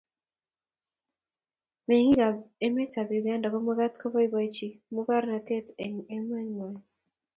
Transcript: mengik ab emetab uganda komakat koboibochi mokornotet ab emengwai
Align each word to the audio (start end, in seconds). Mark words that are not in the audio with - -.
mengik 1.87 2.19
ab 2.27 2.35
emetab 2.65 3.09
uganda 3.19 3.47
komakat 3.53 3.93
koboibochi 4.01 4.67
mokornotet 4.93 5.67
ab 5.85 5.95
emengwai 6.15 6.75